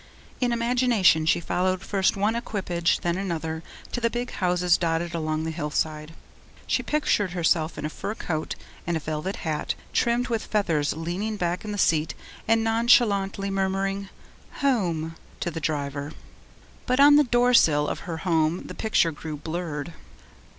In 0.39 0.51
imagination 0.51 1.27
she 1.27 1.39
followed 1.39 1.83
first 1.83 2.17
one 2.17 2.35
equipage, 2.35 3.01
then 3.01 3.17
another, 3.19 3.61
to 3.91 4.01
the 4.01 4.09
big 4.09 4.31
houses 4.31 4.75
dotted 4.75 5.13
along 5.13 5.43
the 5.43 5.51
hillside. 5.51 6.15
She 6.65 6.81
pictured 6.81 7.33
herself 7.33 7.77
in 7.77 7.85
a 7.85 7.89
fur 7.91 8.15
coat 8.15 8.55
and 8.87 8.97
a 8.97 8.99
velvet 8.99 9.35
hat 9.45 9.75
trimmed 9.93 10.27
with 10.27 10.47
feathers 10.47 10.93
leaning 10.97 11.37
back 11.37 11.63
in 11.63 11.71
the 11.71 11.77
seat 11.77 12.15
and 12.47 12.63
nonchalantly 12.63 13.51
murmuring 13.51 14.09
'Home' 14.61 15.17
to 15.39 15.51
the 15.51 15.61
driver. 15.61 16.13
But 16.87 16.99
on 16.99 17.15
the 17.15 17.23
door 17.23 17.53
sill 17.53 17.87
of 17.87 18.09
her 18.09 18.17
home 18.25 18.63
the 18.65 18.73
picture 18.73 19.11
grew 19.11 19.37
blurred. 19.37 19.93